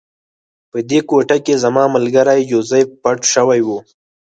[0.71, 3.69] په دې کوټه کې زما ملګری جوزف پټ شوی و